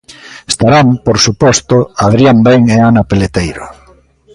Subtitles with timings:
[0.51, 3.65] Estarán, por suposto, Adrián Ben e Ana Peleteiro.